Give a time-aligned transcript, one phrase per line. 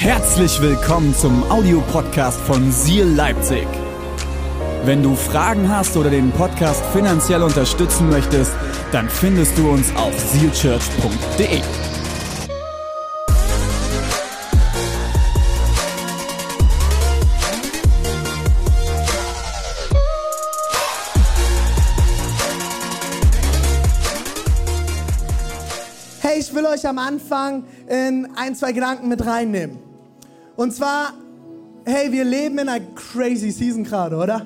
[0.00, 3.66] Herzlich willkommen zum Audiopodcast von Seal Leipzig.
[4.86, 8.50] Wenn du Fragen hast oder den Podcast finanziell unterstützen möchtest,
[8.92, 11.60] dann findest du uns auf sealchurch.de.
[26.22, 29.89] Hey, ich will euch am Anfang in ein, zwei Gedanken mit reinnehmen.
[30.60, 31.14] Und zwar,
[31.86, 34.44] hey, wir leben in einer crazy Season gerade, oder?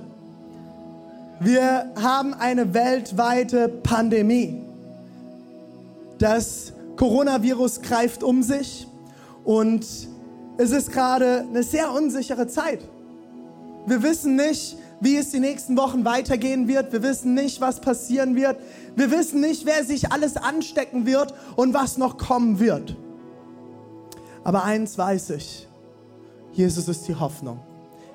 [1.40, 4.62] Wir haben eine weltweite Pandemie.
[6.18, 8.86] Das Coronavirus greift um sich
[9.42, 9.84] und
[10.56, 12.78] es ist gerade eine sehr unsichere Zeit.
[13.84, 16.92] Wir wissen nicht, wie es die nächsten Wochen weitergehen wird.
[16.92, 18.56] Wir wissen nicht, was passieren wird.
[18.94, 22.96] Wir wissen nicht, wer sich alles anstecken wird und was noch kommen wird.
[24.44, 25.66] Aber eins weiß ich.
[26.54, 27.58] Jesus ist die Hoffnung.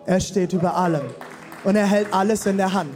[0.05, 1.05] Er steht über allem
[1.66, 2.95] und er hält alles in der Hand.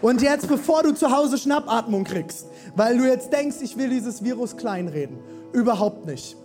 [0.00, 4.24] Und jetzt, bevor du zu Hause Schnappatmung kriegst, weil du jetzt denkst, ich will dieses
[4.24, 5.18] Virus kleinreden,
[5.52, 6.36] überhaupt nicht.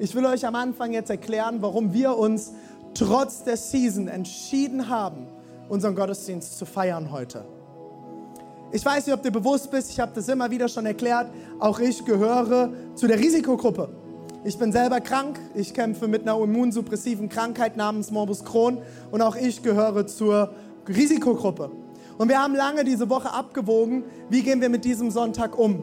[0.00, 2.52] Ich will euch am Anfang jetzt erklären, warum wir uns
[2.94, 5.28] trotz der Season entschieden haben,
[5.68, 7.44] unseren Gottesdienst zu feiern heute.
[8.72, 11.28] Ich weiß nicht, ob du bewusst bist, ich habe das immer wieder schon erklärt,
[11.60, 13.88] auch ich gehöre zu der Risikogruppe.
[14.44, 18.78] Ich bin selber krank, ich kämpfe mit einer immunsuppressiven Krankheit namens Morbus Crohn
[19.10, 20.54] und auch ich gehöre zur
[20.86, 21.72] Risikogruppe.
[22.18, 25.82] Und wir haben lange diese Woche abgewogen, wie gehen wir mit diesem Sonntag um.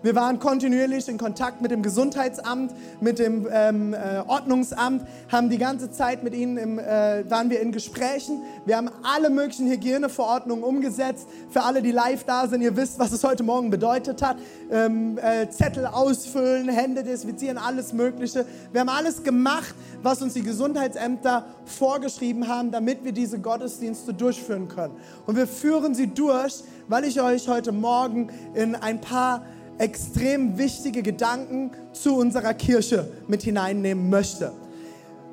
[0.00, 5.58] Wir waren kontinuierlich in Kontakt mit dem Gesundheitsamt, mit dem ähm, äh, Ordnungsamt, haben die
[5.58, 8.42] ganze Zeit mit ihnen, im, äh, waren wir in Gesprächen.
[8.64, 11.26] Wir haben alle möglichen Hygieneverordnungen umgesetzt.
[11.50, 14.36] Für alle, die live da sind, ihr wisst, was es heute Morgen bedeutet hat.
[14.70, 18.46] Ähm, äh, Zettel ausfüllen, Hände desinfizieren, alles Mögliche.
[18.70, 19.74] Wir haben alles gemacht,
[20.04, 24.94] was uns die Gesundheitsämter vorgeschrieben haben, damit wir diese Gottesdienste durchführen können.
[25.26, 29.42] Und wir führen sie durch, weil ich euch heute Morgen in ein paar
[29.78, 34.52] extrem wichtige Gedanken zu unserer Kirche mit hineinnehmen möchte.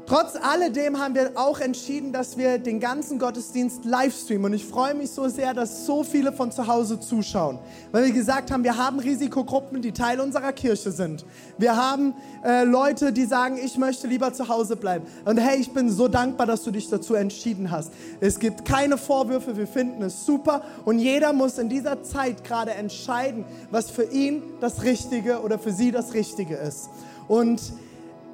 [0.07, 4.45] Trotz alledem haben wir auch entschieden, dass wir den ganzen Gottesdienst livestreamen.
[4.45, 7.57] Und ich freue mich so sehr, dass so viele von zu Hause zuschauen.
[7.91, 11.25] Weil wir gesagt haben, wir haben Risikogruppen, die Teil unserer Kirche sind.
[11.57, 12.13] Wir haben
[12.43, 15.07] äh, Leute, die sagen, ich möchte lieber zu Hause bleiben.
[15.25, 17.91] Und hey, ich bin so dankbar, dass du dich dazu entschieden hast.
[18.19, 20.61] Es gibt keine Vorwürfe, wir finden es super.
[20.85, 25.71] Und jeder muss in dieser Zeit gerade entscheiden, was für ihn das Richtige oder für
[25.71, 26.89] sie das Richtige ist.
[27.27, 27.73] Und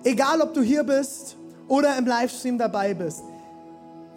[0.03, 1.37] egal, ob du hier bist
[1.71, 3.23] oder im Livestream dabei bist.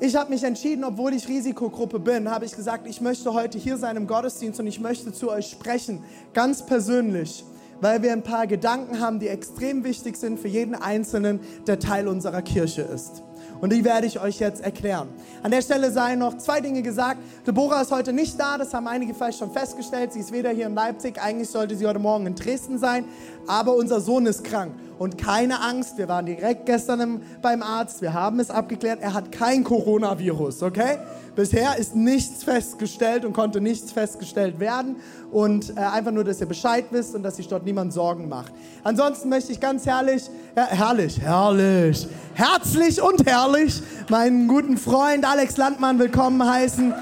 [0.01, 3.77] Ich habe mich entschieden, obwohl ich Risikogruppe bin, habe ich gesagt, ich möchte heute hier
[3.77, 7.45] sein im Gottesdienst und ich möchte zu euch sprechen, ganz persönlich,
[7.81, 11.39] weil wir ein paar Gedanken haben, die extrem wichtig sind für jeden Einzelnen,
[11.69, 13.23] der Teil unserer Kirche ist.
[13.65, 15.09] Und die werde ich euch jetzt erklären.
[15.43, 17.19] An der Stelle seien noch zwei Dinge gesagt.
[17.47, 20.13] Deborah ist heute nicht da, das haben einige vielleicht schon festgestellt.
[20.13, 23.07] Sie ist weder hier in Leipzig, eigentlich sollte sie heute Morgen in Dresden sein,
[23.47, 24.75] aber unser Sohn ist krank.
[24.99, 29.15] Und keine Angst, wir waren direkt gestern im, beim Arzt, wir haben es abgeklärt, er
[29.15, 30.99] hat kein Coronavirus, okay?
[31.37, 34.97] Bisher ist nichts festgestellt und konnte nichts festgestellt werden.
[35.33, 38.53] Und äh, einfach nur, dass ihr Bescheid wisst und dass sich dort niemand Sorgen macht.
[38.85, 45.57] Ansonsten möchte ich ganz herrlich, ja, herrlich, herrlich, herzlich und herrlich meinen guten Freund Alex
[45.57, 46.95] Landmann willkommen heißen.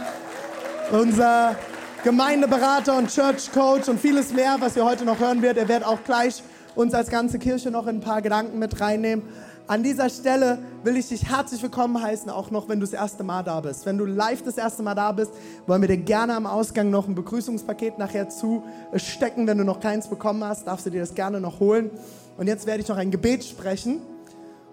[0.93, 1.57] Unser
[2.03, 5.65] Gemeindeberater und Church Coach und vieles mehr, was ihr heute noch hören werdet.
[5.65, 6.43] Er wird auch gleich
[6.75, 9.25] uns als ganze Kirche noch in ein paar Gedanken mit reinnehmen.
[9.69, 13.23] An dieser Stelle will ich dich herzlich willkommen heißen, auch noch wenn du das erste
[13.23, 13.87] Mal da bist.
[13.87, 15.33] Wenn du live das erste Mal da bist,
[15.67, 19.47] wollen wir dir gerne am Ausgang noch ein Begrüßungspaket nachher zustecken.
[19.47, 21.91] Wenn du noch keins bekommen hast, darfst du dir das gerne noch holen.
[22.37, 24.03] Und jetzt werde ich noch ein Gebet sprechen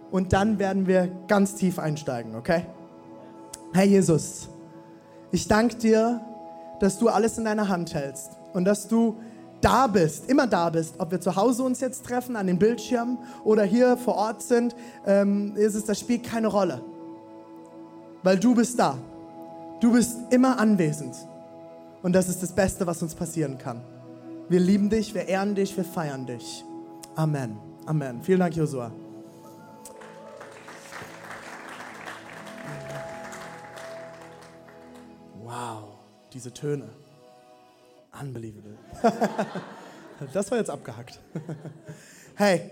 [0.09, 2.65] und dann werden wir ganz tief einsteigen, okay?
[3.73, 4.49] Herr Jesus,
[5.31, 6.21] ich danke dir,
[6.79, 9.17] dass du alles in deiner Hand hältst und dass du
[9.61, 13.17] da bist, immer da bist, ob wir zu Hause uns jetzt treffen an den Bildschirmen
[13.43, 14.75] oder hier vor Ort sind,
[15.05, 16.81] ähm, ist es, das spielt keine Rolle.
[18.23, 18.97] Weil du bist da.
[19.79, 21.15] Du bist immer anwesend.
[22.01, 23.81] Und das ist das Beste, was uns passieren kann.
[24.47, 26.63] Wir lieben dich, wir ehren dich, wir feiern dich.
[27.15, 27.57] Amen.
[27.85, 28.21] Amen.
[28.21, 28.91] Vielen Dank, Josua.
[35.43, 35.97] Wow,
[36.33, 36.89] diese Töne.
[38.19, 38.77] Unbelievable.
[40.33, 41.19] das war jetzt abgehackt.
[42.35, 42.71] hey,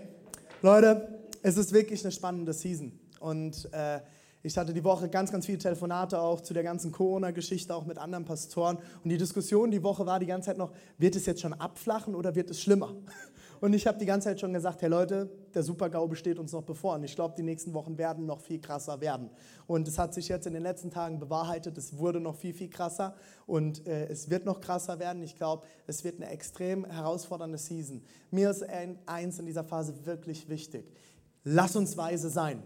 [0.62, 2.98] Leute, es ist wirklich eine spannende Season.
[3.20, 4.00] Und äh,
[4.42, 7.98] ich hatte die Woche ganz, ganz viele Telefonate auch zu der ganzen Corona-Geschichte, auch mit
[7.98, 8.78] anderen Pastoren.
[9.02, 12.14] Und die Diskussion die Woche war die ganze Zeit noch, wird es jetzt schon abflachen
[12.14, 12.94] oder wird es schlimmer?
[13.60, 16.62] Und ich habe die ganze Zeit schon gesagt, hey Leute, der Super-GAU besteht uns noch
[16.62, 16.94] bevor.
[16.94, 19.30] Und ich glaube, die nächsten Wochen werden noch viel krasser werden.
[19.66, 22.70] Und es hat sich jetzt in den letzten Tagen bewahrheitet, es wurde noch viel, viel
[22.70, 23.14] krasser.
[23.46, 25.22] Und äh, es wird noch krasser werden.
[25.22, 28.02] Ich glaube, es wird eine extrem herausfordernde Season.
[28.30, 30.92] Mir ist ein, eins in dieser Phase wirklich wichtig.
[31.44, 32.62] Lass uns weise sein.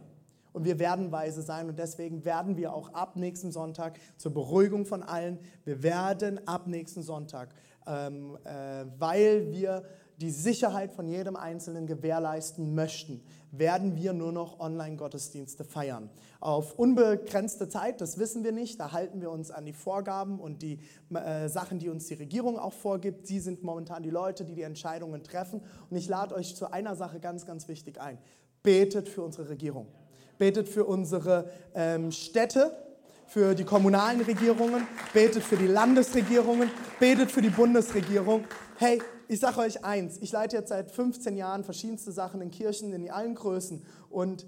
[0.53, 4.85] Und wir werden weise sein und deswegen werden wir auch ab nächsten Sonntag zur Beruhigung
[4.85, 7.55] von allen, wir werden ab nächsten Sonntag,
[7.87, 9.83] ähm, äh, weil wir
[10.23, 13.21] die Sicherheit von jedem Einzelnen gewährleisten möchten,
[13.51, 16.09] werden wir nur noch Online-Gottesdienste feiern.
[16.41, 20.63] Auf unbegrenzte Zeit, das wissen wir nicht, da halten wir uns an die Vorgaben und
[20.63, 20.79] die
[21.13, 23.27] äh, Sachen, die uns die Regierung auch vorgibt.
[23.27, 25.61] Sie sind momentan die Leute, die die Entscheidungen treffen.
[25.91, 28.17] Und ich lade euch zu einer Sache ganz, ganz wichtig ein.
[28.63, 29.89] Betet für unsere Regierung.
[30.39, 32.77] Betet für unsere ähm, Städte,
[33.27, 36.71] für die kommunalen Regierungen, betet für die Landesregierungen,
[37.01, 38.45] betet für die Bundesregierung.
[38.79, 39.01] Hey,
[39.33, 43.11] ich sage euch eins, ich leite jetzt seit 15 Jahren verschiedenste Sachen in Kirchen in
[43.11, 44.47] allen Größen und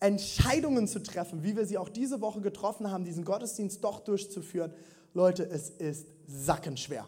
[0.00, 4.72] Entscheidungen zu treffen, wie wir sie auch diese Woche getroffen haben, diesen Gottesdienst doch durchzuführen,
[5.12, 7.06] Leute, es ist sackenschwer.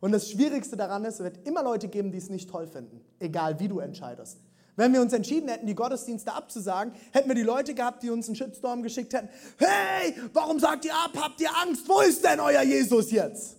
[0.00, 3.00] Und das Schwierigste daran ist, es wird immer Leute geben, die es nicht toll finden,
[3.18, 4.38] egal wie du entscheidest.
[4.76, 8.26] Wenn wir uns entschieden hätten, die Gottesdienste abzusagen, hätten wir die Leute gehabt, die uns
[8.28, 9.28] einen Shitstorm geschickt hätten.
[9.58, 11.10] Hey, warum sagt ihr ab?
[11.16, 11.88] Habt ihr Angst?
[11.88, 13.56] Wo ist denn euer Jesus jetzt?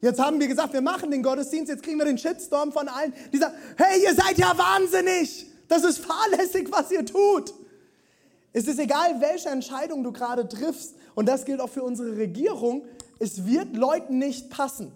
[0.00, 3.12] Jetzt haben wir gesagt, wir machen den Gottesdienst, jetzt kriegen wir den Shitstorm von allen,
[3.32, 5.46] die sagen, hey, ihr seid ja wahnsinnig.
[5.66, 7.52] Das ist fahrlässig, was ihr tut.
[8.52, 12.84] Es ist egal, welche Entscheidung du gerade triffst, und das gilt auch für unsere Regierung,
[13.18, 14.92] es wird Leuten nicht passen.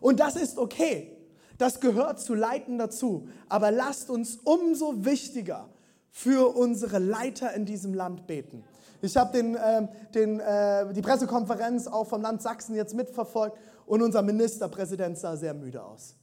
[0.00, 1.16] Und das ist okay.
[1.58, 3.28] Das gehört zu Leiten dazu.
[3.48, 5.68] Aber lasst uns umso wichtiger
[6.10, 8.64] für unsere Leiter in diesem Land beten.
[9.00, 13.56] Ich habe den, äh, den, äh, die Pressekonferenz auch vom Land Sachsen jetzt mitverfolgt
[13.86, 16.16] und unser Ministerpräsident sah sehr müde aus.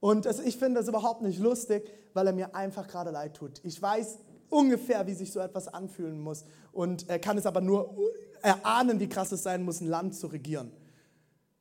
[0.00, 3.60] Und das, ich finde das überhaupt nicht lustig, weil er mir einfach gerade leid tut.
[3.64, 4.18] Ich weiß
[4.48, 7.96] ungefähr, wie sich so etwas anfühlen muss und er kann es aber nur
[8.42, 10.72] erahnen, wie krass es sein muss, ein Land zu regieren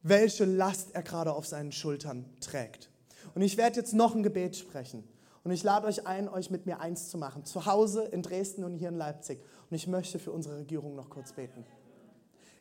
[0.09, 2.89] welche Last er gerade auf seinen Schultern trägt.
[3.35, 5.03] Und ich werde jetzt noch ein Gebet sprechen.
[5.43, 7.45] Und ich lade euch ein, euch mit mir eins zu machen.
[7.45, 9.39] Zu Hause in Dresden und hier in Leipzig.
[9.69, 11.65] Und ich möchte für unsere Regierung noch kurz beten.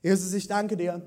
[0.02, 1.02] Jesus, ich danke dir,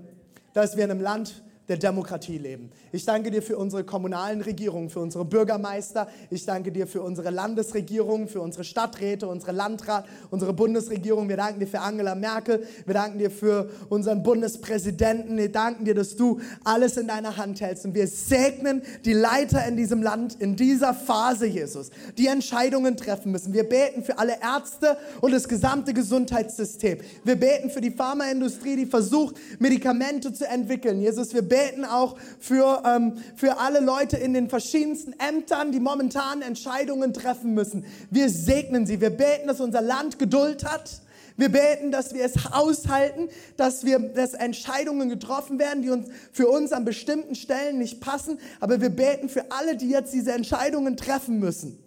[0.61, 2.71] dass wir in einem Land der Demokratie leben.
[2.91, 6.07] Ich danke dir für unsere kommunalen Regierungen, für unsere Bürgermeister.
[6.31, 11.29] Ich danke dir für unsere Landesregierung, für unsere Stadträte, unsere Landrat, unsere Bundesregierung.
[11.29, 12.65] Wir danken dir für Angela Merkel.
[12.85, 15.37] Wir danken dir für unseren Bundespräsidenten.
[15.37, 17.85] Wir danken dir, dass du alles in deiner Hand hältst.
[17.85, 23.31] Und wir segnen die Leiter in diesem Land in dieser Phase, Jesus, die Entscheidungen treffen
[23.31, 23.53] müssen.
[23.53, 26.97] Wir beten für alle Ärzte und das gesamte Gesundheitssystem.
[27.23, 30.99] Wir beten für die Pharmaindustrie, die versucht, Medikamente zu entwickeln.
[30.99, 35.79] Jesus, wir beten beten auch für, ähm, für alle Leute in den verschiedensten Ämtern, die
[35.79, 37.85] momentan Entscheidungen treffen müssen.
[38.09, 39.01] Wir segnen sie.
[39.01, 41.01] Wir beten, dass unser Land Geduld hat.
[41.37, 46.49] Wir beten, dass wir es aushalten, dass wir, dass Entscheidungen getroffen werden, die uns für
[46.49, 48.39] uns an bestimmten Stellen nicht passen.
[48.59, 51.79] Aber wir beten für alle, die jetzt diese Entscheidungen treffen müssen.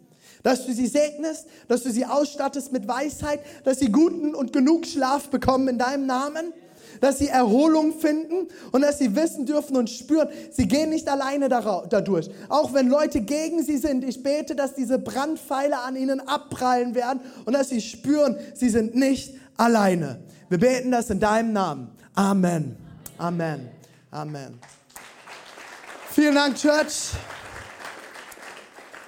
[0.42, 4.86] Dass du sie segnest, dass du sie ausstattest mit Weisheit, dass sie guten und genug
[4.86, 6.52] Schlaf bekommen in deinem Namen
[7.02, 11.48] dass sie Erholung finden und dass sie wissen dürfen und spüren, sie gehen nicht alleine
[11.48, 12.30] dadurch.
[12.48, 17.20] Auch wenn Leute gegen sie sind, ich bete, dass diese Brandpfeile an ihnen abprallen werden
[17.44, 20.20] und dass sie spüren, sie sind nicht alleine.
[20.48, 21.90] Wir beten das in deinem Namen.
[22.14, 22.76] Amen.
[23.18, 23.68] Amen.
[24.12, 24.58] Amen.
[26.12, 27.10] Vielen Dank, Church.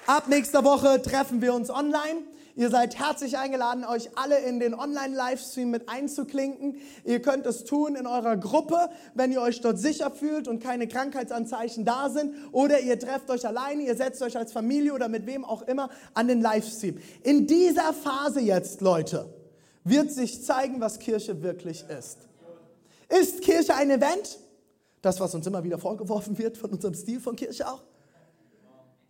[0.09, 2.25] Ab nächster Woche treffen wir uns online.
[2.57, 6.77] Ihr seid herzlich eingeladen, euch alle in den Online-Livestream mit einzuklinken.
[7.05, 10.87] Ihr könnt es tun in eurer Gruppe, wenn ihr euch dort sicher fühlt und keine
[10.87, 12.33] Krankheitsanzeichen da sind.
[12.53, 15.91] Oder ihr trefft euch alleine, ihr setzt euch als Familie oder mit wem auch immer
[16.15, 16.99] an den Livestream.
[17.25, 19.35] In dieser Phase jetzt, Leute,
[19.83, 22.19] wird sich zeigen, was Kirche wirklich ist.
[23.09, 24.39] Ist Kirche ein Event?
[25.03, 27.83] Das, was uns immer wieder vorgeworfen wird von unserem Stil von Kirche auch.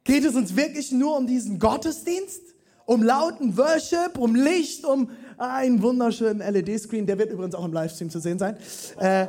[0.03, 2.54] Geht es uns wirklich nur um diesen Gottesdienst?
[2.87, 7.07] Um lauten Worship, um Licht, um einen wunderschönen LED-Screen.
[7.07, 8.57] Der wird übrigens auch im Livestream zu sehen sein.
[9.01, 9.29] Äh, äh,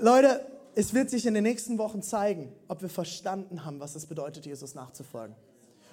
[0.00, 4.06] Leute, es wird sich in den nächsten Wochen zeigen, ob wir verstanden haben, was es
[4.06, 5.34] bedeutet, Jesus nachzufolgen.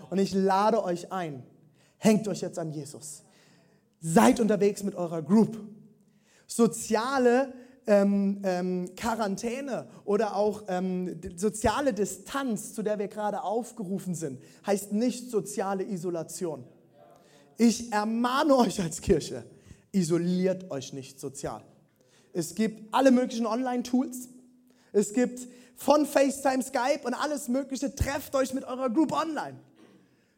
[0.10, 1.44] Und ich lade euch ein,
[1.98, 3.24] hängt euch jetzt an Jesus.
[4.00, 5.58] Seid unterwegs mit eurer Group.
[6.46, 7.54] Soziale
[7.88, 14.92] ähm, ähm, Quarantäne oder auch ähm, soziale Distanz, zu der wir gerade aufgerufen sind, heißt
[14.92, 16.66] nicht soziale Isolation.
[17.58, 19.44] Ich ermahne euch als Kirche,
[19.92, 21.64] isoliert euch nicht sozial.
[22.34, 24.30] Es gibt alle möglichen Online-Tools.
[24.92, 27.96] Es gibt von FaceTime, Skype und alles Mögliche.
[27.96, 29.58] Trefft euch mit eurer Group online.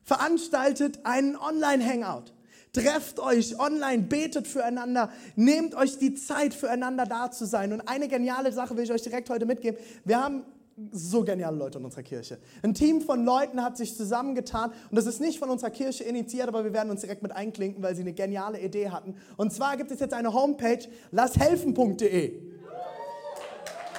[0.04, 2.34] Veranstaltet einen Online-Hangout.
[2.74, 7.74] Trefft euch online, betet füreinander, nehmt euch die Zeit füreinander da zu sein.
[7.74, 9.80] Und eine geniale Sache will ich euch direkt heute mitgeben.
[10.06, 10.44] Wir haben
[10.92, 12.38] so geniale Leute in unserer Kirche.
[12.62, 16.48] Ein Team von Leuten hat sich zusammengetan und das ist nicht von unserer Kirche initiiert,
[16.48, 19.16] aber wir werden uns direkt mit einklinken, weil sie eine geniale Idee hatten.
[19.36, 22.50] Und zwar gibt es jetzt eine Homepage, lasshelfen.de.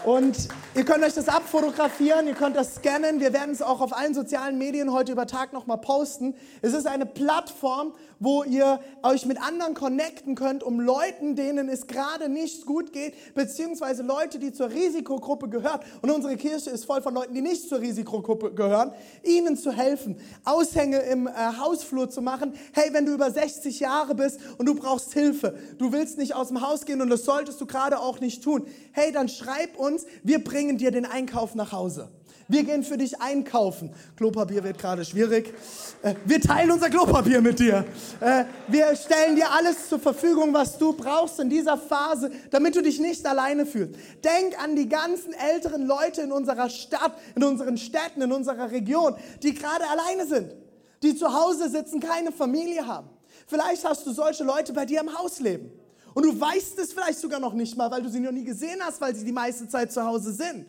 [0.05, 3.21] Und ihr könnt euch das abfotografieren, ihr könnt das scannen.
[3.21, 6.35] Wir werden es auch auf allen sozialen Medien heute über Tag nochmal posten.
[6.63, 11.89] Es ist eine Plattform, wo ihr euch mit anderen connecten könnt, um Leuten, denen es
[11.89, 15.81] gerade nicht gut geht, beziehungsweise Leute, die zur Risikogruppe gehören.
[16.01, 20.17] Und unsere Kirche ist voll von Leuten, die nicht zur Risikogruppe gehören, ihnen zu helfen,
[20.45, 22.55] Aushänge im äh, Hausflur zu machen.
[22.73, 26.49] Hey, wenn du über 60 Jahre bist und du brauchst Hilfe, du willst nicht aus
[26.49, 28.67] dem Haus gehen und das solltest du gerade auch nicht tun.
[28.93, 32.11] Hey, dann schreib uns uns, wir bringen dir den Einkauf nach Hause.
[32.51, 33.95] Wir gehen für dich einkaufen.
[34.17, 35.55] Klopapier wird gerade schwierig.
[36.03, 37.85] Äh, wir teilen unser Klopapier mit dir.
[38.19, 42.83] Äh, wir stellen dir alles zur Verfügung, was du brauchst in dieser Phase, damit du
[42.83, 43.95] dich nicht alleine fühlst.
[44.25, 49.15] Denk an die ganzen älteren Leute in unserer Stadt, in unseren Städten, in unserer Region,
[49.45, 50.57] die gerade alleine sind,
[51.05, 53.11] die zu Hause sitzen, keine Familie haben.
[53.47, 55.71] Vielleicht hast du solche Leute bei dir im Haus leben.
[56.15, 58.81] Und du weißt es vielleicht sogar noch nicht mal, weil du sie noch nie gesehen
[58.83, 60.67] hast, weil sie die meiste Zeit zu Hause sind.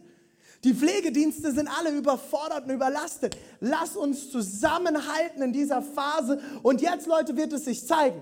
[0.63, 3.35] Die Pflegedienste sind alle überfordert und überlastet.
[3.59, 6.39] Lass uns zusammenhalten in dieser Phase.
[6.61, 8.21] Und jetzt, Leute, wird es sich zeigen.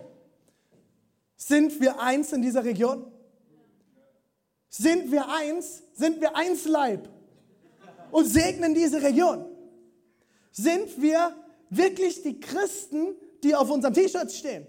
[1.36, 3.12] Sind wir eins in dieser Region?
[4.70, 5.84] Sind wir eins?
[5.94, 7.10] Sind wir eins Leib?
[8.12, 9.46] Und segnen diese Region?
[10.52, 11.36] Sind wir
[11.70, 14.66] wirklich die Christen, die auf unserem T-Shirt stehen?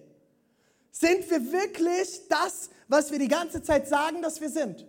[0.90, 4.86] Sind wir wirklich das, was wir die ganze Zeit sagen, dass wir sind?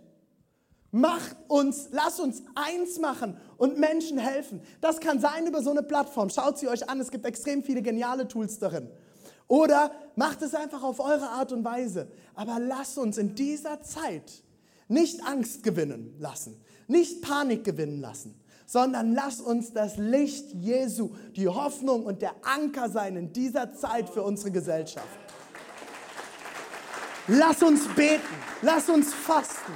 [0.94, 4.60] Macht uns, lass uns eins machen und Menschen helfen.
[4.82, 6.28] Das kann sein über so eine Plattform.
[6.28, 8.88] Schaut sie euch an, es gibt extrem viele geniale Tools darin.
[9.48, 12.08] Oder macht es einfach auf eure Art und Weise.
[12.34, 14.44] Aber lasst uns in dieser Zeit
[14.88, 21.48] nicht Angst gewinnen lassen, nicht Panik gewinnen lassen, sondern lasst uns das Licht Jesu, die
[21.48, 25.06] Hoffnung und der Anker sein in dieser Zeit für unsere Gesellschaft.
[27.28, 28.20] Lass uns beten.
[28.60, 29.72] Lass uns fasten.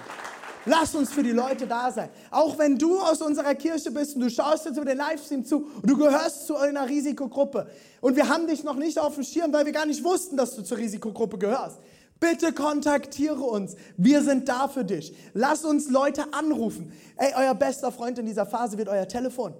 [0.66, 2.10] Lass uns für die Leute da sein.
[2.30, 5.68] Auch wenn du aus unserer Kirche bist und du schaust jetzt über den Livestream zu
[5.80, 7.68] und du gehörst zu einer Risikogruppe
[8.00, 10.56] und wir haben dich noch nicht auf dem Schirm, weil wir gar nicht wussten, dass
[10.56, 11.78] du zur Risikogruppe gehörst.
[12.18, 13.76] Bitte kontaktiere uns.
[13.96, 15.14] Wir sind da für dich.
[15.34, 16.92] Lass uns Leute anrufen.
[17.16, 19.54] Ey, euer bester Freund in dieser Phase wird euer Telefon.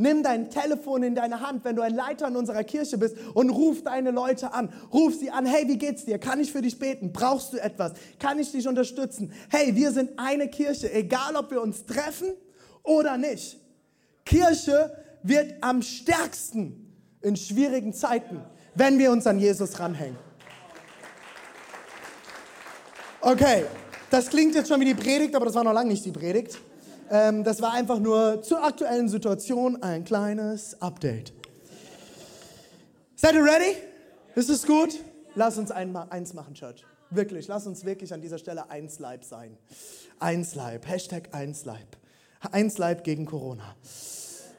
[0.00, 3.50] Nimm dein Telefon in deine Hand, wenn du ein Leiter in unserer Kirche bist und
[3.50, 4.72] ruf deine Leute an.
[4.92, 5.44] Ruf sie an.
[5.44, 6.18] Hey, wie geht's dir?
[6.18, 7.12] Kann ich für dich beten?
[7.12, 7.94] Brauchst du etwas?
[8.20, 9.32] Kann ich dich unterstützen?
[9.50, 12.28] Hey, wir sind eine Kirche, egal ob wir uns treffen
[12.84, 13.58] oder nicht.
[14.24, 18.40] Kirche wird am stärksten in schwierigen Zeiten,
[18.76, 20.16] wenn wir uns an Jesus ranhängen.
[23.20, 23.64] Okay,
[24.10, 26.56] das klingt jetzt schon wie die Predigt, aber das war noch lange nicht die Predigt.
[27.10, 31.32] Ähm, das war einfach nur zur aktuellen Situation ein kleines Update.
[33.16, 33.76] Seid ihr ready?
[34.34, 34.94] Ist es gut?
[35.34, 36.84] Lass uns ein, eins machen, Church.
[37.10, 39.56] Wirklich, lass uns wirklich an dieser Stelle eins Leib sein.
[40.20, 40.86] Eins Leib.
[40.86, 41.96] Hashtag eins Leib.
[42.52, 43.74] Eins Leib gegen Corona.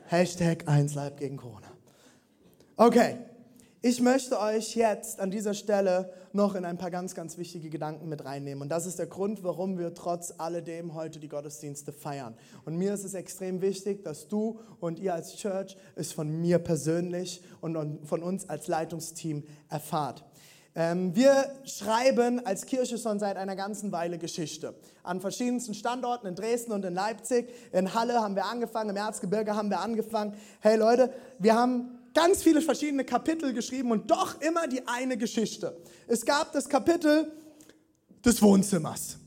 [0.08, 1.68] Hashtag eins Leib gegen Corona.
[2.76, 3.18] Okay,
[3.82, 8.10] ich möchte euch jetzt an dieser Stelle noch in ein paar ganz, ganz wichtige Gedanken
[8.10, 8.62] mit reinnehmen.
[8.62, 12.36] Und das ist der Grund, warum wir trotz alledem heute die Gottesdienste feiern.
[12.66, 16.60] Und mir ist es extrem wichtig, dass du und ihr als Church es von mir
[16.60, 20.26] persönlich und von uns als Leitungsteam erfahrt.
[20.76, 24.76] Ähm, wir schreiben als Kirche schon seit einer ganzen Weile Geschichte.
[25.04, 27.50] An verschiedensten Standorten in Dresden und in Leipzig.
[27.72, 30.34] In Halle haben wir angefangen, im Erzgebirge haben wir angefangen.
[30.60, 35.78] Hey Leute, wir haben ganz viele verschiedene Kapitel geschrieben und doch immer die eine Geschichte.
[36.06, 37.32] Es gab das Kapitel
[38.26, 39.18] des Wohnzimmers.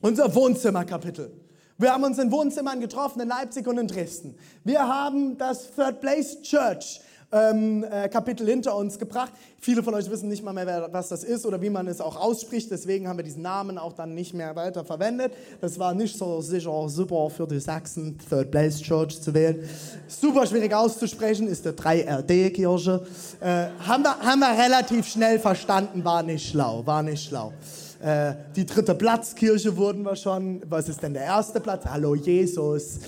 [0.00, 1.32] Unser Wohnzimmerkapitel.
[1.78, 4.36] Wir haben uns in Wohnzimmern getroffen in Leipzig und in Dresden.
[4.62, 7.00] Wir haben das Third Place Church
[7.32, 9.32] ähm, äh, Kapitel hinter uns gebracht.
[9.58, 12.16] Viele von euch wissen nicht mal mehr, was das ist oder wie man es auch
[12.16, 12.70] ausspricht.
[12.70, 15.32] Deswegen haben wir diesen Namen auch dann nicht mehr weiter verwendet.
[15.60, 19.68] Das war nicht so sicher super für die Sachsen Third Place Church zu wählen.
[20.06, 23.02] Super schwierig auszusprechen, ist der 3RD-Kirche.
[23.40, 27.52] Äh, haben, wir, haben wir relativ schnell verstanden, war nicht schlau, war nicht schlau.
[28.02, 30.60] Äh, die dritte Platzkirche wurden wir schon.
[30.68, 31.84] Was ist denn der erste Platz?
[31.86, 32.98] Hallo Jesus.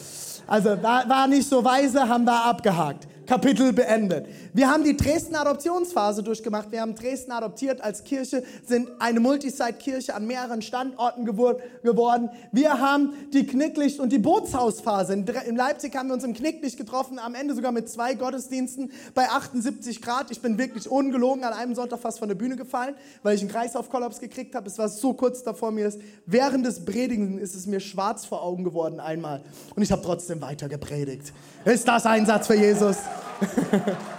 [0.46, 3.08] Also war, war nicht so weise, haben wir abgehakt.
[3.26, 4.26] Kapitel beendet.
[4.52, 6.70] Wir haben die Dresden Adoptionsphase durchgemacht.
[6.70, 12.30] Wir haben Dresden adoptiert als Kirche, sind eine Multisite-Kirche an mehreren Standorten geworden.
[12.52, 15.14] Wir haben die Knicklicht- und die Bootshausphase.
[15.14, 19.28] In Leipzig haben wir uns im Knicklicht getroffen, am Ende sogar mit zwei Gottesdiensten bei
[19.28, 20.30] 78 Grad.
[20.30, 23.50] Ich bin wirklich ungelogen an einem Sonntag fast von der Bühne gefallen, weil ich einen
[23.50, 24.68] Kreislaufkollaps gekriegt habe.
[24.68, 25.98] Es war so kurz davor mir ist.
[26.26, 29.40] Während des Predigen ist es mir schwarz vor Augen geworden einmal.
[29.74, 31.32] Und ich habe trotzdem weiter gepredigt.
[31.64, 32.96] Ist das Einsatz für Jesus?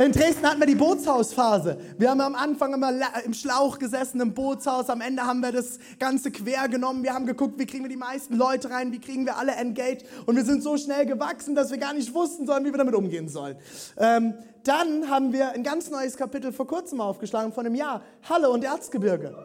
[0.00, 1.76] In Dresden hatten wir die Bootshausphase.
[1.98, 2.90] Wir haben am Anfang immer
[3.22, 4.88] im Schlauch gesessen, im Bootshaus.
[4.88, 7.02] Am Ende haben wir das Ganze quer genommen.
[7.02, 10.06] Wir haben geguckt, wie kriegen wir die meisten Leute rein, wie kriegen wir alle engaged.
[10.24, 12.94] Und wir sind so schnell gewachsen, dass wir gar nicht wussten sollen, wie wir damit
[12.94, 13.58] umgehen sollen.
[13.98, 14.32] Ähm,
[14.64, 18.00] dann haben wir ein ganz neues Kapitel vor kurzem aufgeschlagen, von einem Jahr.
[18.26, 19.36] Halle und Erzgebirge.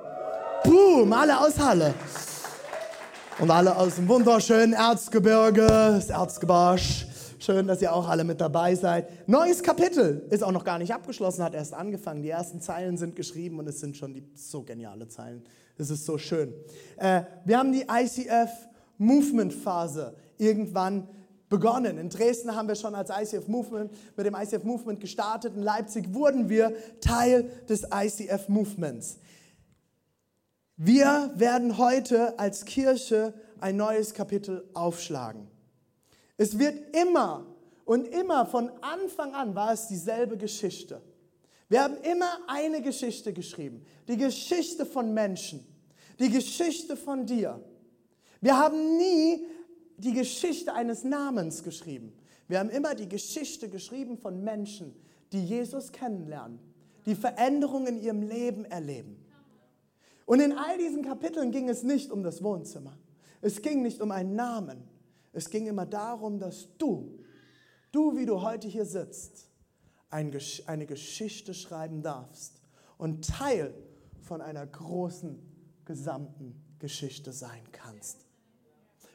[0.64, 1.94] Boom, alle aus Halle.
[3.40, 6.82] Und alle aus dem wunderschönen Erzgebirge, das Erzgebirge.
[7.40, 9.28] Schön, dass ihr auch alle mit dabei seid.
[9.28, 12.22] Neues Kapitel ist auch noch gar nicht abgeschlossen, hat erst angefangen.
[12.22, 15.44] Die ersten Zeilen sind geschrieben und es sind schon die so geniale Zeilen.
[15.78, 16.54] Es ist so schön.
[16.98, 18.50] Äh, wir haben die ICF
[18.98, 21.10] Movement Phase irgendwann
[21.50, 21.98] begonnen.
[21.98, 25.56] In Dresden haben wir schon als ICF Movement mit dem ICF Movement gestartet.
[25.56, 29.20] In Leipzig wurden wir Teil des ICF Movements.
[30.78, 35.48] Wir werden heute als Kirche ein neues Kapitel aufschlagen.
[36.38, 37.46] Es wird immer
[37.86, 41.02] und immer von Anfang an war es dieselbe Geschichte.
[41.70, 43.86] Wir haben immer eine Geschichte geschrieben.
[44.08, 45.66] Die Geschichte von Menschen.
[46.20, 47.64] Die Geschichte von dir.
[48.42, 49.46] Wir haben nie
[49.98, 52.14] die Geschichte eines Namens geschrieben.
[52.48, 54.94] Wir haben immer die Geschichte geschrieben von Menschen,
[55.32, 56.60] die Jesus kennenlernen,
[57.06, 59.18] die Veränderungen in ihrem Leben erleben.
[60.26, 62.98] Und in all diesen Kapiteln ging es nicht um das Wohnzimmer.
[63.42, 64.95] Es ging nicht um einen Namen.
[65.36, 67.20] Es ging immer darum, dass du,
[67.92, 69.50] du, wie du heute hier sitzt,
[70.10, 72.62] eine Geschichte schreiben darfst
[72.98, 73.74] und Teil
[74.22, 75.38] von einer großen,
[75.84, 78.26] gesamten Geschichte sein kannst.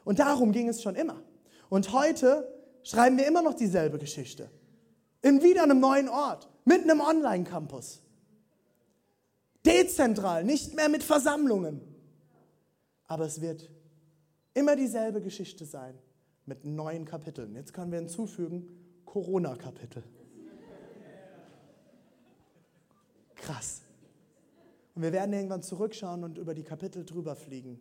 [0.05, 1.23] Und darum ging es schon immer.
[1.71, 2.47] Und heute
[2.83, 4.51] schreiben wir immer noch dieselbe Geschichte.
[5.23, 8.03] In wieder einem neuen Ort, mit einem Online-Campus.
[9.65, 11.81] Dezentral, nicht mehr mit Versammlungen.
[13.07, 13.71] Aber es wird
[14.53, 15.99] immer dieselbe Geschichte sein
[16.47, 17.55] mit neuen Kapiteln.
[17.55, 18.69] Jetzt können wir hinzufügen,
[19.05, 20.03] Corona-Kapitel.
[23.35, 23.83] Krass.
[24.95, 27.81] Und wir werden irgendwann zurückschauen und über die Kapitel drüber fliegen.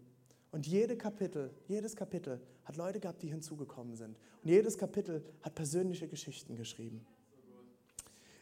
[0.51, 4.17] Und jede Kapitel, jedes Kapitel hat Leute gehabt, die hinzugekommen sind.
[4.43, 7.05] Und jedes Kapitel hat persönliche Geschichten geschrieben.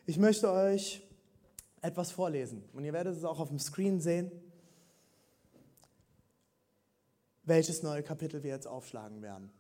[0.06, 1.02] Ich möchte euch
[1.82, 2.64] etwas vorlesen.
[2.74, 4.32] Und ihr werdet es auch auf dem Screen sehen,
[7.44, 9.52] welches neue Kapitel wir jetzt aufschlagen werden.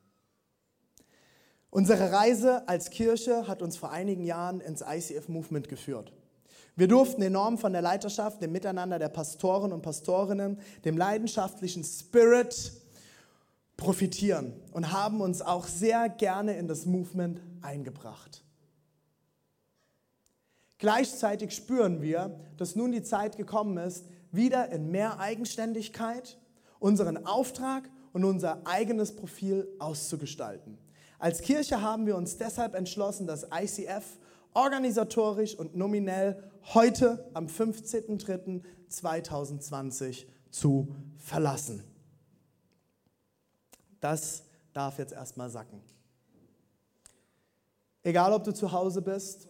[1.69, 6.13] Unsere Reise als Kirche hat uns vor einigen Jahren ins ICF-Movement geführt.
[6.75, 12.71] Wir durften enorm von der Leiterschaft, dem Miteinander der Pastoren und Pastorinnen, dem leidenschaftlichen Spirit
[13.75, 18.43] profitieren und haben uns auch sehr gerne in das Movement eingebracht.
[20.79, 26.37] Gleichzeitig spüren wir, dass nun die Zeit gekommen ist, wieder in mehr Eigenständigkeit
[26.79, 30.77] unseren Auftrag und unser eigenes Profil auszugestalten.
[31.19, 34.19] Als Kirche haben wir uns deshalb entschlossen, das ICF
[34.53, 41.83] organisatorisch und nominell heute am 15.03.2020 zu verlassen.
[43.99, 45.81] Das darf jetzt erstmal sacken.
[48.03, 49.47] Egal, ob du zu Hause bist,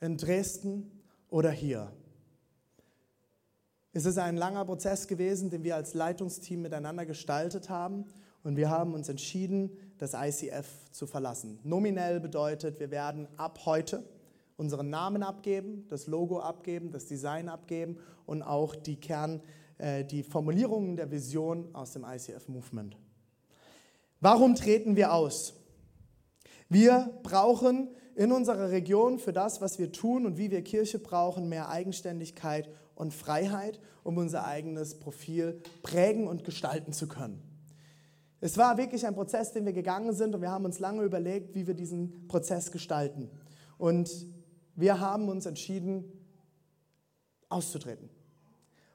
[0.00, 0.90] in Dresden
[1.30, 1.92] oder hier.
[3.92, 8.06] Es ist ein langer Prozess gewesen, den wir als Leitungsteam miteinander gestaltet haben
[8.44, 11.58] und wir haben uns entschieden, das ICF zu verlassen.
[11.64, 14.04] Nominell bedeutet, wir werden ab heute
[14.56, 19.40] unseren Namen abgeben, das Logo abgeben, das Design abgeben und auch die Kern,
[19.78, 22.96] äh, die Formulierungen der Vision aus dem ICF Movement.
[24.20, 25.54] Warum treten wir aus?
[26.68, 31.48] Wir brauchen in unserer Region für das, was wir tun und wie wir Kirche brauchen,
[31.48, 37.53] mehr Eigenständigkeit und Freiheit, um unser eigenes Profil prägen und gestalten zu können.
[38.44, 41.54] Es war wirklich ein Prozess, den wir gegangen sind und wir haben uns lange überlegt,
[41.54, 43.30] wie wir diesen Prozess gestalten.
[43.78, 44.10] Und
[44.74, 46.04] wir haben uns entschieden,
[47.48, 48.10] auszutreten.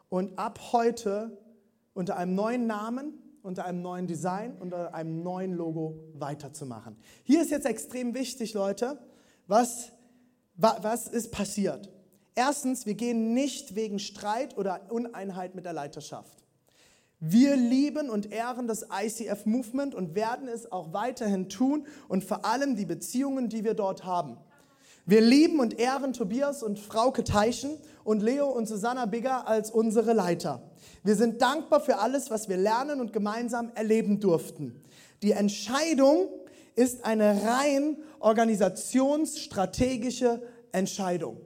[0.08, 1.36] Und ab heute
[1.96, 6.96] unter einem neuen Namen, unter einem neuen Design, unter einem neuen Logo weiterzumachen.
[7.24, 9.00] Hier ist jetzt extrem wichtig, Leute,
[9.48, 9.92] was,
[10.58, 11.90] was ist passiert?
[12.36, 16.40] Erstens, wir gehen nicht wegen Streit oder Uneinheit mit der Leiterschaft.
[17.20, 22.78] Wir lieben und ehren das ICF-Movement und werden es auch weiterhin tun und vor allem
[22.78, 24.38] die Beziehungen, die wir dort haben.
[25.06, 27.72] Wir lieben und ehren Tobias und Frauke Teichen
[28.06, 30.62] und Leo und Susanna Bigger als unsere Leiter.
[31.04, 34.82] Wir sind dankbar für alles, was wir lernen und gemeinsam erleben durften.
[35.22, 36.30] Die Entscheidung
[36.76, 41.42] ist eine rein organisationsstrategische Entscheidung.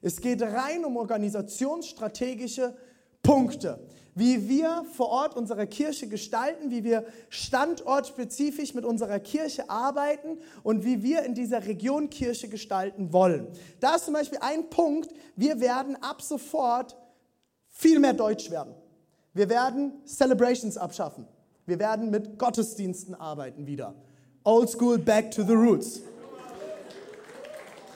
[0.00, 2.74] Es geht rein um organisationsstrategische
[3.22, 10.38] Punkte wie wir vor Ort unsere Kirche gestalten, wie wir standortspezifisch mit unserer Kirche arbeiten
[10.62, 13.46] und wie wir in dieser Region Kirche gestalten wollen.
[13.78, 16.96] Da ist zum Beispiel ein Punkt, wir werden ab sofort
[17.68, 18.74] viel mehr Deutsch werden.
[19.34, 21.28] Wir werden Celebrations abschaffen.
[21.66, 23.94] Wir werden mit Gottesdiensten arbeiten wieder.
[24.44, 26.00] Old School, back to the roots.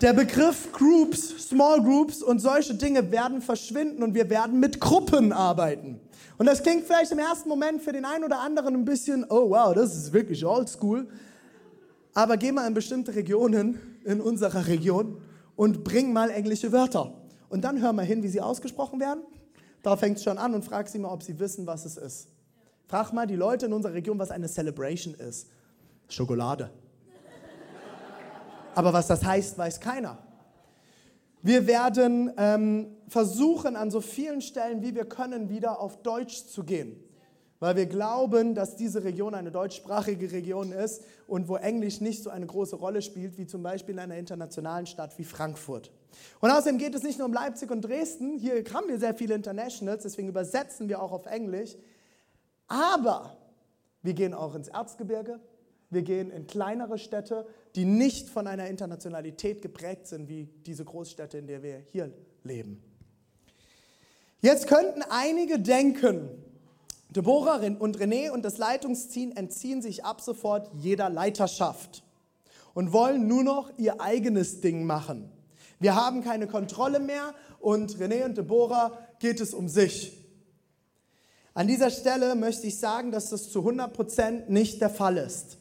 [0.00, 5.30] Der Begriff Groups, Small Groups und solche Dinge werden verschwinden und wir werden mit Gruppen
[5.30, 6.00] arbeiten.
[6.38, 9.50] Und das klingt vielleicht im ersten Moment für den einen oder anderen ein bisschen, oh
[9.50, 11.06] wow, das ist wirklich oldschool.
[12.14, 15.20] Aber geh mal in bestimmte Regionen in unserer Region
[15.54, 17.12] und bring mal englische Wörter.
[17.50, 19.20] Und dann hör mal hin, wie sie ausgesprochen werden.
[19.82, 22.28] Da fängt es schon an und frag sie mal, ob sie wissen, was es ist.
[22.86, 25.48] Frag mal die Leute in unserer Region, was eine Celebration ist.
[26.08, 26.70] Schokolade.
[28.80, 30.16] Aber was das heißt, weiß keiner.
[31.42, 36.64] Wir werden ähm, versuchen, an so vielen Stellen, wie wir können, wieder auf Deutsch zu
[36.64, 36.98] gehen.
[37.58, 42.30] Weil wir glauben, dass diese Region eine deutschsprachige Region ist und wo Englisch nicht so
[42.30, 45.92] eine große Rolle spielt, wie zum Beispiel in einer internationalen Stadt wie Frankfurt.
[46.40, 48.38] Und außerdem geht es nicht nur um Leipzig und Dresden.
[48.38, 51.76] Hier haben wir sehr viele Internationals, deswegen übersetzen wir auch auf Englisch.
[52.66, 53.36] Aber
[54.00, 55.38] wir gehen auch ins Erzgebirge,
[55.90, 61.38] wir gehen in kleinere Städte, die nicht von einer Internationalität geprägt sind, wie diese Großstädte,
[61.38, 62.12] in der wir hier
[62.44, 62.83] leben.
[64.40, 66.31] Jetzt könnten einige denken,
[67.11, 72.05] Deborah und René und das Leitungsteam entziehen sich ab sofort jeder Leiterschaft
[72.72, 75.31] und wollen nur noch ihr eigenes Ding machen.
[75.81, 80.16] Wir haben keine Kontrolle mehr und René und Deborah geht es um sich.
[81.53, 85.59] An dieser Stelle möchte ich sagen, dass das zu 100% nicht der Fall ist.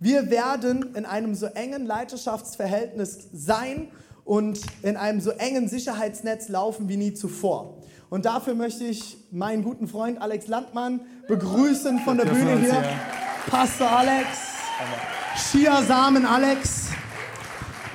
[0.00, 3.88] Wir werden in einem so engen Leiterschaftsverhältnis sein
[4.24, 7.78] und in einem so engen Sicherheitsnetz laufen wie nie zuvor.
[8.08, 12.84] Und dafür möchte ich meinen guten Freund Alex Landmann begrüßen von der Bühne hier.
[13.50, 14.28] Pastor Alex,
[15.50, 16.86] Chiasamen Alex.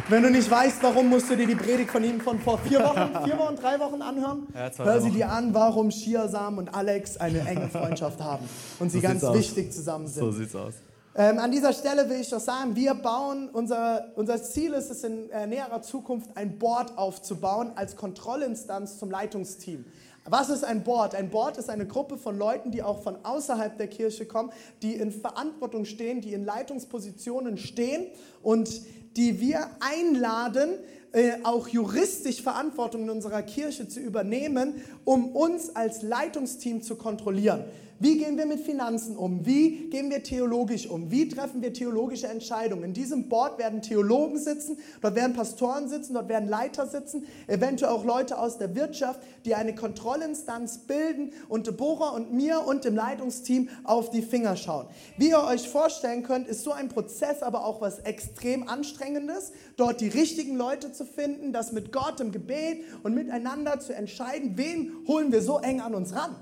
[0.09, 2.81] Wenn du nicht weißt, warum, musst du dir die Predigt von ihm von vor vier
[2.81, 4.47] Wochen, vier Wochen, drei Wochen anhören.
[4.53, 8.47] Ja, Hör sie dir an, warum Chiasamen und Alex eine enge Freundschaft haben
[8.79, 10.21] und sie so ganz wichtig zusammen sind.
[10.21, 10.73] So sieht's aus.
[11.15, 15.03] Ähm, an dieser Stelle will ich doch sagen, wir bauen, unser, unser Ziel ist es
[15.03, 19.85] in äh, näherer Zukunft ein Board aufzubauen als Kontrollinstanz zum Leitungsteam.
[20.25, 21.13] Was ist ein Board?
[21.13, 24.95] Ein Board ist eine Gruppe von Leuten, die auch von außerhalb der Kirche kommen, die
[24.95, 28.07] in Verantwortung stehen, die in Leitungspositionen stehen
[28.41, 28.81] und
[29.15, 30.79] die wir einladen,
[31.11, 37.65] äh, auch juristisch Verantwortung in unserer Kirche zu übernehmen, um uns als Leitungsteam zu kontrollieren.
[37.99, 39.45] Wie gehen wir mit Finanzen um?
[39.45, 41.11] Wie gehen wir theologisch um?
[41.11, 42.83] Wie treffen wir theologische Entscheidungen?
[42.83, 47.91] In diesem Board werden Theologen sitzen, dort werden Pastoren sitzen, dort werden Leiter sitzen, eventuell
[47.91, 52.95] auch Leute aus der Wirtschaft, die eine Kontrollinstanz bilden und Deborah und mir und dem
[52.95, 54.87] Leitungsteam auf die Finger schauen.
[55.17, 60.01] Wie ihr euch vorstellen könnt, ist so ein Prozess aber auch was extrem anstrengendes, dort
[60.01, 64.91] die richtigen Leute zu finden, das mit Gott im Gebet und miteinander zu entscheiden, wen
[65.07, 66.35] holen wir so eng an uns ran.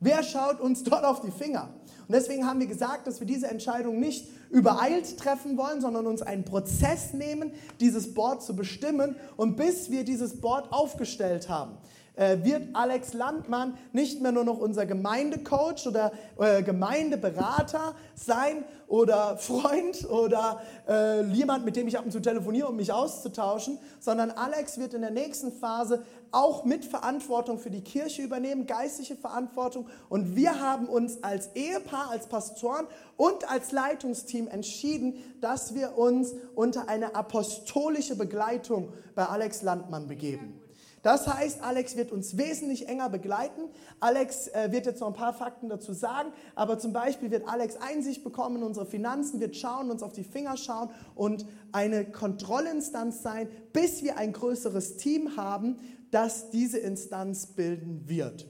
[0.00, 1.70] Wer schaut uns dort auf die Finger?
[2.06, 6.22] Und deswegen haben wir gesagt, dass wir diese Entscheidung nicht übereilt treffen wollen, sondern uns
[6.22, 9.16] einen Prozess nehmen, dieses Board zu bestimmen.
[9.36, 11.76] Und bis wir dieses Board aufgestellt haben,
[12.18, 19.36] äh, wird Alex Landmann nicht mehr nur noch unser Gemeindecoach oder äh, Gemeindeberater sein oder
[19.38, 24.32] Freund oder äh, jemand, mit dem ich ab und zu telefoniere, um mich auszutauschen, sondern
[24.32, 26.02] Alex wird in der nächsten Phase
[26.32, 29.86] auch mit Verantwortung für die Kirche übernehmen, geistliche Verantwortung.
[30.08, 36.34] Und wir haben uns als Ehepaar, als Pastoren und als Leitungsteam entschieden, dass wir uns
[36.54, 40.60] unter eine apostolische Begleitung bei Alex Landmann begeben.
[41.08, 43.62] Das heißt, Alex wird uns wesentlich enger begleiten.
[43.98, 47.76] Alex äh, wird jetzt noch ein paar Fakten dazu sagen, aber zum Beispiel wird Alex
[47.76, 53.22] Einsicht bekommen in unsere Finanzen, wird schauen, uns auf die Finger schauen und eine Kontrollinstanz
[53.22, 55.78] sein, bis wir ein größeres Team haben,
[56.10, 58.46] das diese Instanz bilden wird.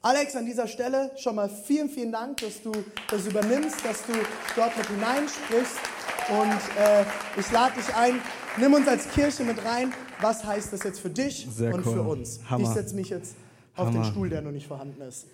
[0.00, 2.70] Alex, an dieser Stelle schon mal vielen, vielen Dank, dass du
[3.10, 4.12] das übernimmst, dass du
[4.54, 5.78] dort mit hineinsprichst.
[6.28, 7.04] Und äh,
[7.36, 8.20] ich lade dich ein,
[8.58, 9.92] nimm uns als Kirche mit rein.
[10.20, 11.92] Was heißt das jetzt für dich Sehr und cool.
[11.94, 12.40] für uns?
[12.48, 12.64] Hammer.
[12.64, 13.36] Ich setze mich jetzt
[13.74, 14.02] auf Hammer.
[14.02, 15.26] den Stuhl, der noch nicht vorhanden ist.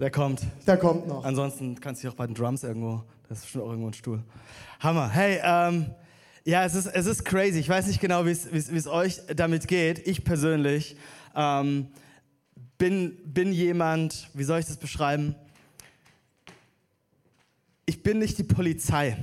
[0.00, 0.42] Der kommt.
[0.66, 1.24] Der kommt noch.
[1.24, 4.22] Ansonsten kannst du dich auch bei den Drums irgendwo, das ist auch irgendwo ein Stuhl.
[4.80, 5.08] Hammer.
[5.10, 5.86] Hey, ähm,
[6.46, 7.58] Ja, es ist, es ist crazy.
[7.58, 10.06] Ich weiß nicht genau, wie es euch damit geht.
[10.06, 10.96] Ich persönlich
[11.34, 11.88] ähm,
[12.76, 15.34] bin, bin jemand, wie soll ich das beschreiben?
[17.86, 19.16] Ich bin nicht die Polizei,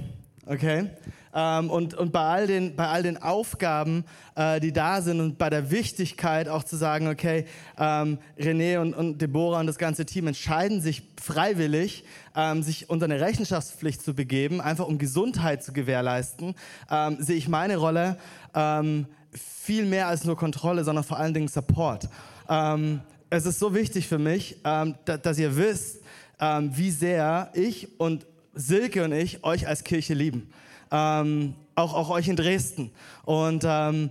[0.45, 0.89] okay?
[1.33, 4.03] Ähm, und, und bei, all den, bei all den Aufgaben,
[4.35, 7.45] äh, die da sind und bei der Wichtigkeit auch zu sagen, okay,
[7.77, 12.03] ähm, René und, und Deborah und das ganze Team entscheiden sich freiwillig,
[12.35, 16.55] ähm, sich unter eine Rechenschaftspflicht zu begeben, einfach um Gesundheit zu gewährleisten,
[16.89, 18.17] ähm, sehe ich meine Rolle
[18.53, 22.09] ähm, viel mehr als nur Kontrolle, sondern vor allen Dingen Support.
[22.49, 26.01] Ähm, es ist so wichtig für mich, ähm, da, dass ihr wisst,
[26.41, 30.51] ähm, wie sehr ich und Silke und ich euch als Kirche lieben
[30.91, 32.91] ähm, auch, auch euch in Dresden.
[33.23, 34.09] Und ähm,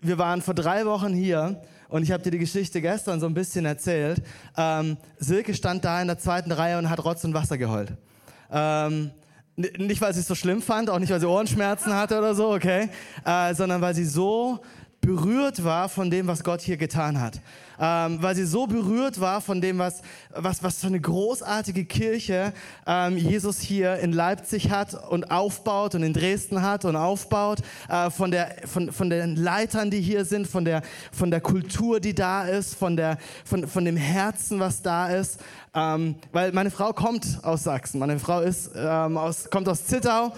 [0.00, 3.34] wir waren vor drei Wochen hier und ich habe dir die Geschichte gestern so ein
[3.34, 4.22] bisschen erzählt.
[4.56, 7.92] Ähm, Silke stand da in der zweiten Reihe und hat Rotz und Wasser geheult.
[8.50, 9.10] Ähm,
[9.56, 12.52] nicht, weil sie es so schlimm fand, auch nicht, weil sie Ohrenschmerzen hatte oder so,
[12.52, 12.88] okay,
[13.24, 14.60] äh, sondern weil sie so
[15.00, 17.40] berührt war von dem, was Gott hier getan hat.
[17.82, 20.02] Ähm, weil sie so berührt war von dem, was,
[20.34, 22.52] was, was für eine großartige Kirche
[22.86, 28.10] ähm, Jesus hier in Leipzig hat und aufbaut und in Dresden hat und aufbaut, äh,
[28.10, 32.14] von, der, von, von den Leitern, die hier sind, von der, von der Kultur, die
[32.14, 35.40] da ist, von, der, von, von dem Herzen, was da ist.
[35.72, 40.32] Ähm, weil meine Frau kommt aus Sachsen, meine Frau ist, ähm, aus, kommt aus Zittau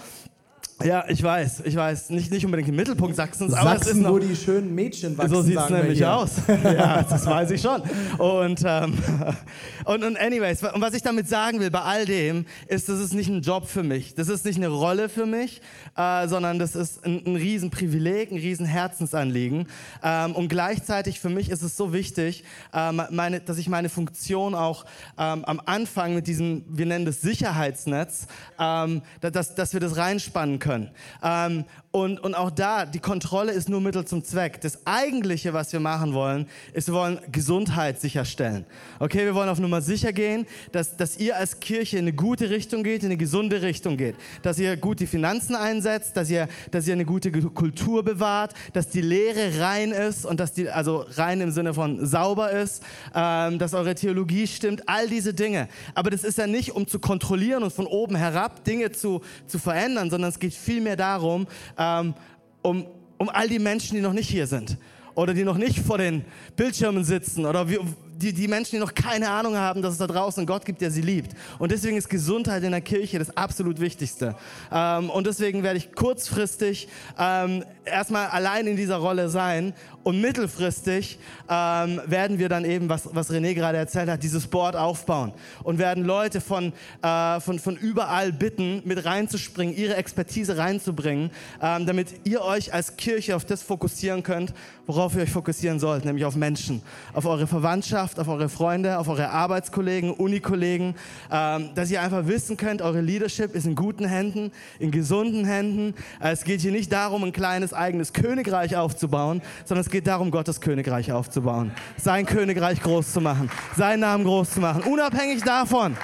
[0.81, 2.09] ja, ich weiß, ich weiß.
[2.09, 5.17] Nicht, nicht unbedingt im Mittelpunkt Sachsens, Sachsen, aber es ist noch, wo die schönen Mädchen
[5.17, 5.33] wachsen.
[5.33, 6.31] So sieht es nämlich aus.
[6.63, 7.81] ja, das weiß ich schon.
[8.17, 8.97] Und, ähm,
[9.85, 13.13] und, und anyways, und was ich damit sagen will bei all dem, ist, das ist
[13.13, 14.15] nicht ein Job für mich.
[14.15, 15.61] Das ist nicht eine Rolle für mich,
[15.95, 19.67] äh, sondern das ist ein, ein Riesenprivileg, ein Riesenherzensanliegen.
[20.03, 24.55] Ähm, und gleichzeitig für mich ist es so wichtig, ähm, meine, dass ich meine Funktion
[24.55, 24.85] auch
[25.17, 28.27] ähm, am Anfang mit diesem, wir nennen das Sicherheitsnetz,
[28.59, 30.89] ähm, dass, dass wir das reinspannen können.
[31.21, 34.59] Ähm, und, und auch da, die Kontrolle ist nur Mittel zum Zweck.
[34.61, 38.65] Das Eigentliche, was wir machen wollen, ist, wir wollen Gesundheit sicherstellen.
[38.97, 42.49] Okay, wir wollen auf Nummer sicher gehen, dass, dass ihr als Kirche in eine gute
[42.49, 44.15] Richtung geht, in eine gesunde Richtung geht.
[44.41, 48.87] Dass ihr gut die Finanzen einsetzt, dass ihr, dass ihr eine gute Kultur bewahrt, dass
[48.87, 52.81] die Lehre rein ist und dass die, also rein im Sinne von sauber ist,
[53.13, 55.67] ähm, dass eure Theologie stimmt, all diese Dinge.
[55.93, 59.59] Aber das ist ja nicht, um zu kontrollieren und von oben herab Dinge zu, zu
[59.59, 62.13] verändern, sondern es geht vielmehr darum, ähm,
[62.61, 62.85] um,
[63.17, 64.77] um all die Menschen, die noch nicht hier sind
[65.15, 67.79] oder die noch nicht vor den Bildschirmen sitzen oder wie,
[68.23, 70.91] die, die Menschen, die noch keine Ahnung haben, dass es da draußen Gott gibt, der
[70.91, 71.35] sie liebt.
[71.59, 74.35] Und deswegen ist Gesundheit in der Kirche das absolut Wichtigste.
[74.71, 76.87] Ähm, und deswegen werde ich kurzfristig
[77.19, 81.17] ähm, erstmal allein in dieser Rolle sein und mittelfristig
[81.49, 85.77] ähm, werden wir dann eben, was, was René gerade erzählt hat, dieses Board aufbauen und
[85.77, 92.07] werden Leute von, äh, von, von überall bitten, mit reinzuspringen, ihre Expertise reinzubringen, ähm, damit
[92.25, 94.53] ihr euch als Kirche auf das fokussieren könnt,
[94.85, 96.81] worauf ihr euch fokussieren sollt, nämlich auf Menschen,
[97.13, 100.95] auf eure Verwandtschaft, auf eure Freunde, auf eure Arbeitskollegen, Unikollegen,
[101.31, 105.93] ähm, dass ihr einfach wissen könnt, eure Leadership ist in guten Händen, in gesunden Händen.
[106.21, 110.31] Äh, es geht hier nicht darum, ein kleines eigenes Königreich aufzubauen, sondern es geht darum,
[110.31, 115.95] Gottes Königreich aufzubauen, sein Königreich groß zu machen, seinen Namen groß zu machen, unabhängig davon,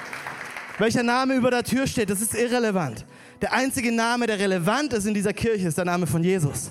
[0.78, 3.04] welcher Name über der Tür steht, das ist irrelevant.
[3.42, 6.70] Der einzige Name, der relevant ist in dieser Kirche, ist der Name von Jesus.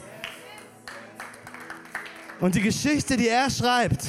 [2.39, 4.05] Und die Geschichte, die er schreibt,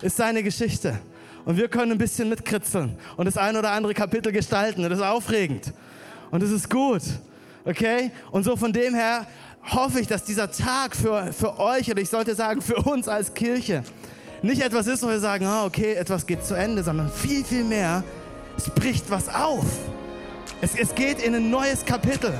[0.00, 0.98] ist seine Geschichte.
[1.44, 4.82] Und wir können ein bisschen mitkritzeln und das ein oder andere Kapitel gestalten.
[4.84, 5.74] Das ist aufregend.
[6.30, 7.02] Und das ist gut.
[7.66, 8.10] Okay?
[8.30, 9.26] Und so von dem her
[9.72, 13.34] hoffe ich, dass dieser Tag für, für euch oder ich sollte sagen für uns als
[13.34, 13.82] Kirche
[14.42, 17.64] nicht etwas ist, wo wir sagen, oh, okay, etwas geht zu Ende, sondern viel, viel
[17.64, 18.04] mehr,
[18.56, 19.64] es bricht was auf.
[20.60, 22.32] Es, es geht in ein neues Kapitel.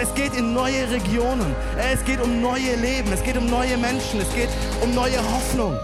[0.00, 1.54] Es geht in neue Regionen.
[1.78, 3.10] Es geht um neue Leben.
[3.12, 4.20] Es geht um neue Menschen.
[4.20, 4.50] Es geht
[4.82, 5.74] um neue Hoffnung.